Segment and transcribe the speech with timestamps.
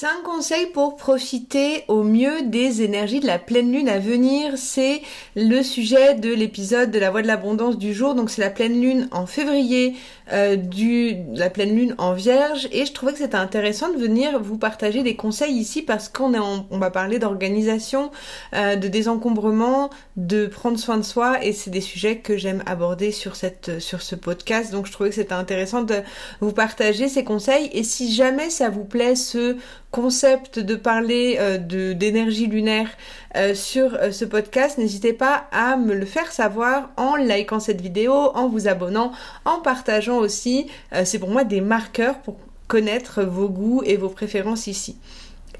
[0.00, 4.52] C'est un conseil pour profiter au mieux des énergies de la pleine lune à venir.
[4.56, 5.02] C'est
[5.34, 8.14] le sujet de l'épisode de la voie de l'abondance du jour.
[8.14, 9.96] Donc c'est la pleine lune en février,
[10.32, 12.68] euh, du, la pleine lune en vierge.
[12.70, 16.32] Et je trouvais que c'était intéressant de venir vous partager des conseils ici parce qu'on
[16.32, 18.12] est on va parler d'organisation,
[18.54, 21.44] euh, de désencombrement, de prendre soin de soi.
[21.44, 24.70] Et c'est des sujets que j'aime aborder sur cette, sur ce podcast.
[24.70, 25.96] Donc je trouvais que c'était intéressant de
[26.40, 27.68] vous partager ces conseils.
[27.72, 29.56] Et si jamais ça vous plaît ce
[29.90, 31.58] concept de parler euh,
[31.94, 32.88] d'énergie lunaire
[33.36, 37.80] euh, sur euh, ce podcast, n'hésitez pas à me le faire savoir en likant cette
[37.80, 39.12] vidéo, en vous abonnant,
[39.44, 40.66] en partageant aussi.
[41.04, 42.36] c'est pour moi des marqueurs pour
[42.66, 44.96] connaître vos goûts et vos préférences ici.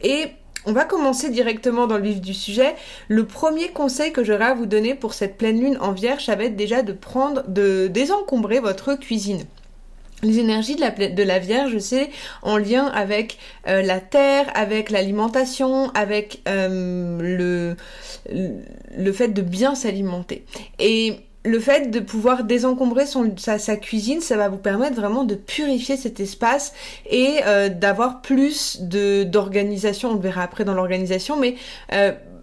[0.02, 0.26] Et
[0.66, 2.74] on va commencer directement dans le vif du sujet.
[3.08, 6.34] Le premier conseil que j'aurais à vous donner pour cette pleine lune en vierge, ça
[6.34, 9.44] va être déjà de prendre, de désencombrer votre cuisine
[10.22, 12.10] les énergies de la, de la Vierge, c'est
[12.42, 17.76] en lien avec euh, la terre, avec l'alimentation, avec euh, le,
[18.96, 20.44] le fait de bien s'alimenter.
[20.78, 25.34] Et le fait de pouvoir désencombrer son, sa, cuisine, ça va vous permettre vraiment de
[25.36, 26.74] purifier cet espace
[27.08, 30.10] et euh, d'avoir plus d'organisation.
[30.10, 31.54] On le verra après dans l'organisation, mais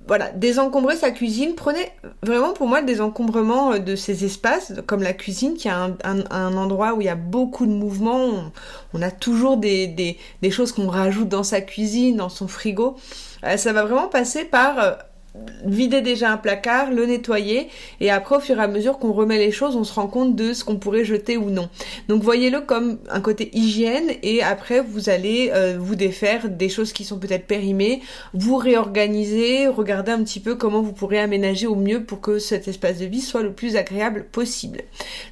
[0.07, 1.55] voilà, désencombrer sa cuisine.
[1.55, 1.91] Prenez
[2.23, 6.57] vraiment pour moi le désencombrement euh, de ces espaces, comme la cuisine, qui est un,
[6.57, 8.51] endroit où il y a beaucoup de mouvements.
[8.93, 12.95] On, a toujours des, des, des choses qu'on rajoute dans sa cuisine, dans son frigo.
[13.43, 14.91] Euh, ça va vraiment passer par euh,
[15.65, 17.69] vider déjà un placard, le nettoyer,
[17.99, 20.35] et après au fur et à mesure qu'on remet les choses, on se rend compte
[20.35, 21.69] de ce qu'on pourrait jeter ou non.
[22.07, 26.93] Donc voyez-le comme un côté hygiène, et après vous allez euh, vous défaire des choses
[26.93, 28.01] qui sont peut-être périmées,
[28.33, 32.67] vous réorganiser, regarder un petit peu comment vous pourrez aménager au mieux pour que cet
[32.67, 34.81] espace de vie soit le plus agréable possible.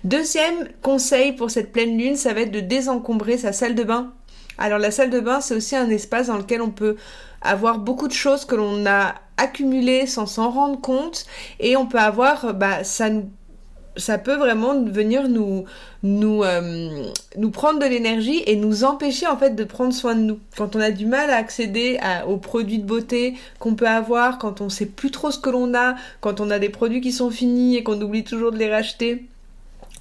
[0.04, 4.14] Deuxième conseil pour cette pleine lune, ça va être de désencombrer sa salle de bain.
[4.58, 6.96] Alors la salle de bain, c'est aussi un espace dans lequel on peut
[7.42, 11.26] avoir beaucoup de choses que l'on a accumulées sans s'en rendre compte
[11.60, 13.30] et on peut avoir bah ça nous
[13.96, 15.66] ça peut vraiment venir nous
[16.02, 17.06] nous euh,
[17.38, 20.40] nous prendre de l'énergie et nous empêcher en fait de prendre soin de nous.
[20.58, 24.62] Quand on a du mal à accéder aux produits de beauté qu'on peut avoir, quand
[24.62, 27.30] on sait plus trop ce que l'on a, quand on a des produits qui sont
[27.30, 29.26] finis et qu'on oublie toujours de les racheter,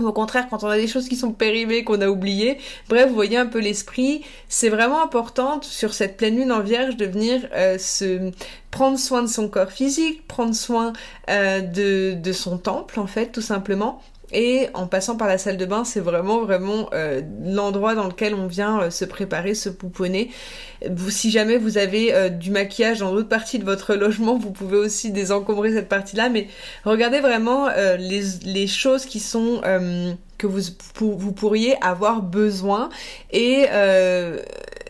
[0.00, 2.58] au contraire, quand on a des choses qui sont périmées, qu'on a oubliées,
[2.88, 4.22] bref, vous voyez un peu l'esprit.
[4.48, 8.30] C'est vraiment important sur cette pleine lune en vierge de venir euh, se
[8.70, 10.92] prendre soin de son corps physique, prendre soin
[11.28, 14.02] euh, de, de son temple en fait, tout simplement.
[14.32, 18.34] Et en passant par la salle de bain, c'est vraiment vraiment euh, l'endroit dans lequel
[18.34, 20.30] on vient euh, se préparer, se pouponner.
[21.10, 24.78] Si jamais vous avez euh, du maquillage dans d'autres parties de votre logement, vous pouvez
[24.78, 26.30] aussi désencombrer cette partie-là.
[26.30, 26.48] Mais
[26.84, 29.60] regardez vraiment les, les, choses qui sont
[30.38, 30.60] que vous,
[30.98, 32.88] vous pourriez avoir besoin
[33.32, 33.66] et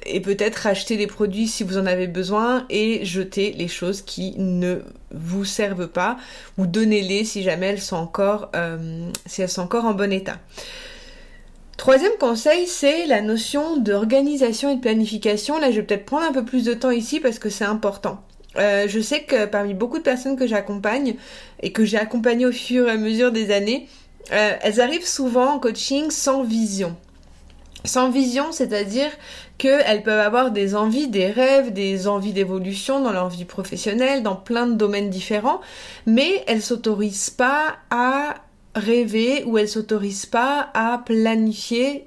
[0.07, 4.35] et peut-être acheter des produits si vous en avez besoin et jeter les choses qui
[4.39, 4.81] ne
[5.13, 6.17] vous servent pas
[6.59, 10.39] ou donnez-les si jamais elles sont encore euh, si elles sont encore en bon état.
[11.77, 15.59] Troisième conseil, c'est la notion d'organisation et de planification.
[15.59, 18.23] Là, je vais peut-être prendre un peu plus de temps ici parce que c'est important.
[18.57, 21.17] Euh, je sais que parmi beaucoup de personnes que j'accompagne
[21.61, 23.89] et que j'ai accompagnées au fur et à mesure des années,
[24.33, 26.97] euh, elles arrivent souvent en coaching sans vision.
[27.85, 29.11] Sans vision, c'est-à-dire
[29.59, 34.37] qu'elles peuvent avoir des envies, des rêves, des envies d'évolution dans leur vie professionnelle, dans
[34.37, 35.61] plein de domaines différents,
[36.07, 38.35] mais elles s'autorisent pas à
[38.75, 42.07] rêver ou elles s'autorisent pas à planifier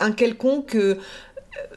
[0.00, 0.76] un quelconque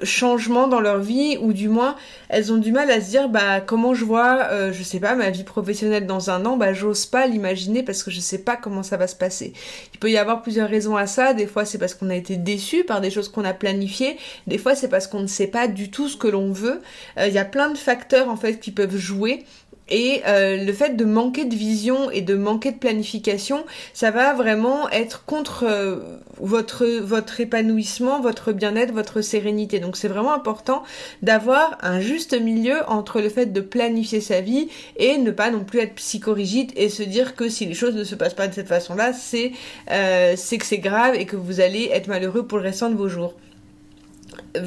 [0.04, 1.96] changement dans leur vie ou du moins
[2.30, 5.16] elles ont du mal à se dire bah comment je vois euh, je sais pas
[5.16, 8.56] ma vie professionnelle dans un an bah j'ose pas l'imaginer parce que je sais pas
[8.56, 9.54] comment ça va se passer.
[9.94, 11.34] Il peut y avoir plusieurs raisons à ça.
[11.34, 14.18] Des fois c'est parce qu'on a été déçu par des choses qu'on a planifiées.
[14.48, 16.82] Des fois c'est parce qu'on ne sait pas du tout ce que l'on veut.
[17.18, 19.46] Euh, il y a plein de facteurs en fait qui peuvent jouer
[19.90, 24.34] et euh, le fait de manquer de vision et de manquer de planification, ça va
[24.34, 25.98] vraiment être contre euh,
[26.40, 29.80] votre votre épanouissement, votre bien-être, votre sérénité.
[29.80, 30.84] Donc c'est vraiment important
[31.22, 35.64] d'avoir un juste milieu entre le fait de planifier sa vie et ne pas non
[35.64, 38.54] plus être psychorigide et se dire que si les choses ne se passent pas de
[38.54, 39.52] cette façon-là, c'est
[39.92, 42.96] euh, c'est que c'est grave et que vous allez être malheureux pour le restant de
[42.96, 43.34] vos jours.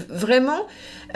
[0.09, 0.67] Vraiment,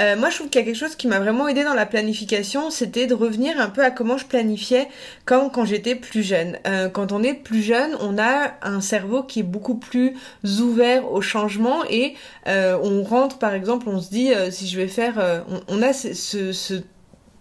[0.00, 1.87] euh, moi, je trouve qu'il y a quelque chose qui m'a vraiment aidé dans la
[1.87, 4.88] planification, c'était de revenir un peu à comment je planifiais
[5.25, 6.58] comme quand j'étais plus jeune.
[6.66, 10.16] Euh, quand on est plus jeune, on a un cerveau qui est beaucoup plus
[10.60, 12.14] ouvert au changement et
[12.46, 16.82] euh, on rentre, par exemple, on se dit si je vais faire, on, a ce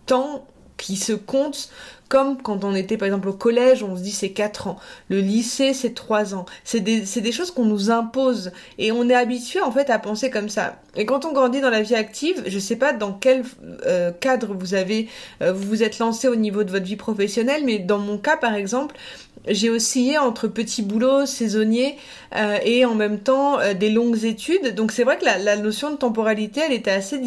[0.06, 0.46] temps
[0.78, 1.70] qui se compte
[2.08, 4.78] comme quand on était par exemple au collège, on se dit c'est 4 ans.
[5.10, 6.46] Le lycée, c'est 3 ans.
[6.64, 10.30] C'est des, des choses qu'on nous impose et on est habitué en fait à penser
[10.30, 10.76] comme ça.
[10.96, 13.44] Et quand on grandit dans la vie active, je sais pas dans quel
[13.86, 15.08] euh, cadre vous avez,
[15.42, 18.38] euh, vous vous êtes lancé au niveau de votre vie professionnelle, mais dans mon cas
[18.38, 18.96] par exemple,
[19.48, 21.98] j'ai oscillé entre petits boulots saisonniers
[22.36, 24.74] euh, et en même temps des longues études.
[24.76, 27.20] Donc c'est vrai que la, la, notion de temporalité, elle était assez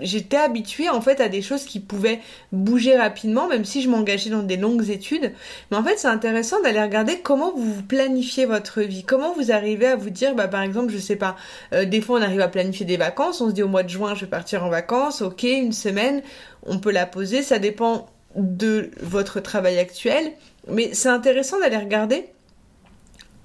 [0.00, 2.20] j'étais habituée en fait à des choses qui pouvaient
[2.52, 5.32] bouger rapidement, même si je m'engageais dans des longues études.
[5.70, 9.86] Mais en fait, c'est intéressant d'aller regarder comment vous planifiez votre vie, comment vous arrivez
[9.86, 11.36] à vous dire, bah par exemple, je sais pas,
[11.72, 13.88] euh, des fois on arrive à planifier des vacances, on se dit au mois de
[13.88, 16.22] juin je vais partir en vacances, ok, une semaine,
[16.64, 18.06] on peut la poser, ça dépend
[18.36, 20.32] de votre travail actuel,
[20.68, 22.26] mais c'est intéressant d'aller regarder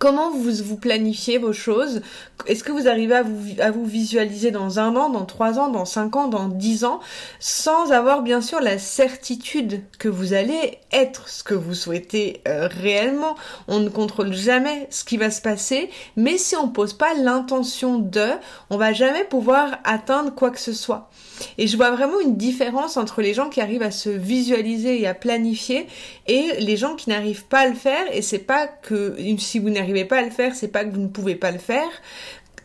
[0.04, 2.02] Comment vous, vous planifiez vos choses?
[2.46, 5.70] Est-ce que vous arrivez à vous, à vous visualiser dans un an, dans trois ans,
[5.70, 7.00] dans cinq ans, dans dix ans,
[7.40, 12.68] sans avoir bien sûr la certitude que vous allez être ce que vous souhaitez euh,
[12.68, 13.36] réellement
[13.70, 17.98] On ne contrôle jamais ce qui va se passer, mais si on pose pas l'intention
[17.98, 18.28] de,
[18.70, 21.10] on va jamais pouvoir atteindre quoi que ce soit.
[21.58, 25.08] Et je vois vraiment une différence entre les gens qui arrivent à se visualiser et
[25.08, 25.88] à planifier
[26.28, 28.04] et les gens qui n'arrivent pas à le faire.
[28.14, 31.02] Et c'est pas que si vous n'arrivez pas à le faire, c'est pas que vous
[31.02, 31.90] ne pouvez pas le faire.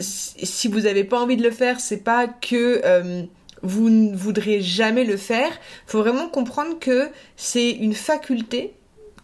[0.00, 3.22] Si vous n'avez pas envie de le faire, c'est pas que euh,
[3.62, 5.50] vous ne voudrez jamais le faire.
[5.86, 8.74] Faut vraiment comprendre que c'est une faculté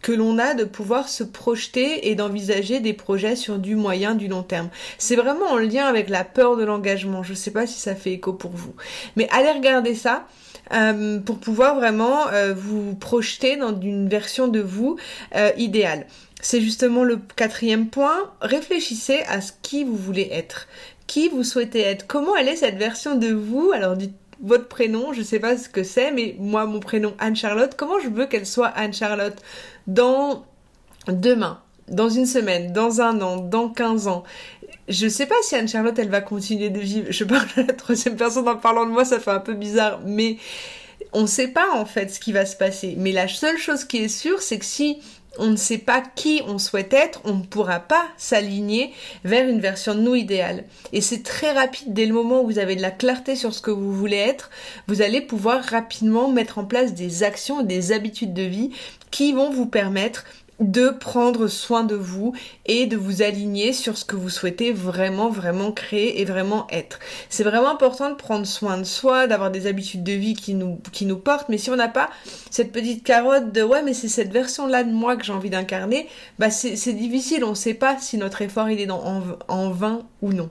[0.02, 4.28] que l'on a de pouvoir se projeter et d'envisager des projets sur du moyen, du
[4.28, 4.68] long terme.
[4.98, 7.22] C'est vraiment en lien avec la peur de l'engagement.
[7.22, 8.74] Je sais pas si ça fait écho pour vous.
[9.16, 10.26] Mais allez regarder ça.
[10.72, 14.96] Euh, pour pouvoir vraiment euh, vous projeter dans une version de vous
[15.34, 16.06] euh, idéale.
[16.40, 18.32] C'est justement le quatrième point.
[18.40, 20.66] Réfléchissez à ce qui vous voulez être.
[21.06, 23.72] Qui vous souhaitez être Comment elle est cette version de vous?
[23.74, 27.74] Alors dites votre prénom, je sais pas ce que c'est, mais moi, mon prénom Anne-Charlotte,
[27.76, 29.36] comment je veux qu'elle soit Anne-Charlotte
[29.86, 30.44] dans
[31.08, 34.24] demain, dans une semaine, dans un an, dans 15 ans?
[34.88, 37.06] Je sais pas si Anne-Charlotte, elle va continuer de vivre.
[37.10, 40.00] Je parle à la troisième personne en parlant de moi, ça fait un peu bizarre,
[40.04, 40.36] mais
[41.12, 42.94] on sait pas en fait ce qui va se passer.
[42.98, 44.98] Mais la seule chose qui est sûre, c'est que si
[45.38, 48.92] on ne sait pas qui on souhaite être, on ne pourra pas s'aligner
[49.24, 50.64] vers une version de nous idéale.
[50.92, 53.60] Et c'est très rapide, dès le moment où vous avez de la clarté sur ce
[53.60, 54.50] que vous voulez être,
[54.86, 58.70] vous allez pouvoir rapidement mettre en place des actions des habitudes de vie
[59.10, 60.24] qui vont vous permettre
[60.70, 62.32] de prendre soin de vous
[62.66, 66.98] et de vous aligner sur ce que vous souhaitez vraiment vraiment créer et vraiment être.
[67.28, 71.16] C'est vraiment important de prendre soin de soi, d'avoir des habitudes de vie qui nous
[71.16, 72.10] portent, mais si on n'a pas
[72.50, 75.50] cette petite carotte de ouais mais c'est cette version là de moi que j'ai envie
[75.50, 76.08] d'incarner,
[76.38, 80.32] bah c'est difficile, on sait pas si notre effort il est en, en vain ou
[80.32, 80.50] non.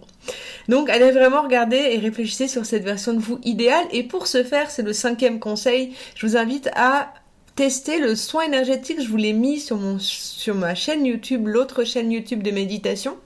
[0.70, 4.44] Donc allez vraiment regarder et réfléchissez sur cette version de vous idéale et pour ce
[4.44, 7.14] faire, c'est le cinquième conseil, je vous invite à
[7.56, 9.02] tester le soin énergétique.
[9.02, 13.18] Je vous l'ai mis sur, mon, sur ma chaîne YouTube, l'autre chaîne YouTube de méditation.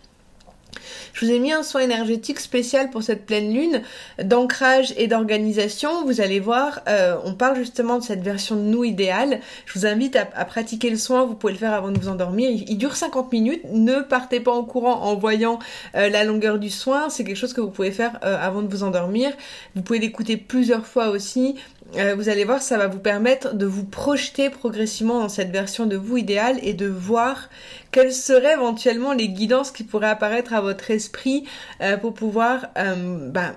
[1.13, 3.81] Je vous ai mis un soin énergétique spécial pour cette pleine lune,
[4.21, 6.05] d'ancrage et d'organisation.
[6.05, 9.39] Vous allez voir, euh, on parle justement de cette version de nous idéale.
[9.65, 12.51] Je vous invite à, pratiquer le soin, vous pouvez le faire avant de vous endormir.
[12.51, 15.57] Il, dure 50 minutes, ne partez pas en courant en voyant
[15.95, 18.67] euh, la longueur du soin, c'est quelque chose que vous pouvez faire euh, avant de
[18.67, 19.31] vous endormir.
[19.75, 21.55] Vous pouvez l'écouter plusieurs fois aussi.
[21.93, 25.95] Vous allez voir, ça va vous permettre de vous projeter progressivement dans cette version de
[25.95, 27.49] vous idéale et de voir
[27.91, 31.45] quelles seraient éventuellement les guidances qui pourraient apparaître à votre esprit
[31.81, 33.55] euh, pour pouvoir euh, ben,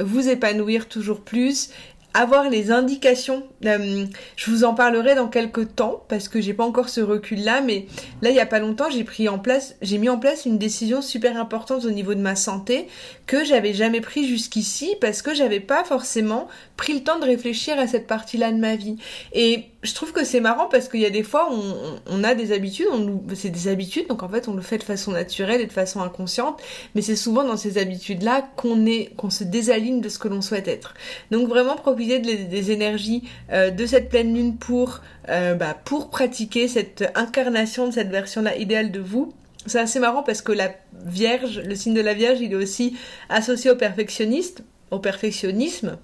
[0.00, 1.70] vous épanouir toujours plus
[2.14, 3.42] avoir les indications.
[3.64, 4.06] Euh,
[4.36, 7.60] je vous en parlerai dans quelques temps parce que j'ai pas encore ce recul là,
[7.60, 7.86] mais
[8.22, 10.56] là il y a pas longtemps j'ai pris en place, j'ai mis en place une
[10.56, 12.86] décision super importante au niveau de ma santé
[13.26, 17.78] que j'avais jamais pris jusqu'ici parce que j'avais pas forcément pris le temps de réfléchir
[17.78, 18.96] à cette partie-là de ma vie.
[19.32, 22.34] Et je trouve que c'est marrant parce qu'il y a des fois on, on a
[22.34, 22.86] des habitudes,
[23.34, 26.00] c'est des habitudes, donc en fait on le fait de façon naturelle et de façon
[26.00, 26.60] inconsciente,
[26.94, 30.40] mais c'est souvent dans ces habitudes-là qu'on est, qu'on se désaligne de ce que l'on
[30.40, 30.94] souhaite être.
[31.30, 36.66] Donc vraiment profiter des énergies euh, de cette pleine lune pour, euh, bah, pour pratiquer
[36.66, 39.34] cette incarnation de cette version-là idéale de vous.
[39.66, 40.74] C'est assez marrant parce que la
[41.04, 42.96] Vierge, le signe de la Vierge, il est aussi
[43.28, 45.98] associé au perfectionniste, au perfectionnisme.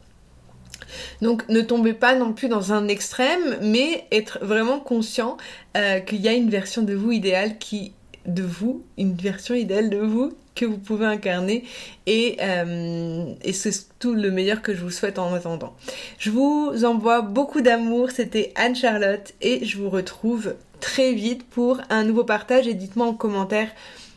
[1.22, 5.36] Donc ne tombez pas non plus dans un extrême, mais être vraiment conscient
[5.76, 7.92] euh, qu'il y a une version de vous idéale qui
[8.26, 11.64] de vous, une version idéale de vous que vous pouvez incarner
[12.06, 15.74] et, euh, et c'est tout le meilleur que je vous souhaite en attendant.
[16.18, 22.04] Je vous envoie beaucoup d'amour, c'était Anne-Charlotte et je vous retrouve très vite pour un
[22.04, 23.68] nouveau partage et dites-moi en commentaire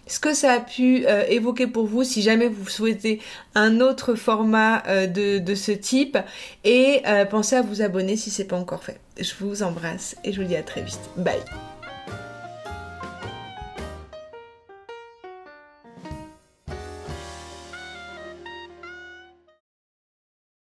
[0.08, 3.22] ce que ça a pu euh, évoquer pour vous si jamais vous souhaitez
[3.56, 6.18] un autre format euh, de, de, ce type
[6.64, 9.00] et pensez à vous abonner si c'est pas encore fait.
[9.20, 11.00] Je vous embrasse et je vous dis à très vite.
[11.18, 11.73] Bye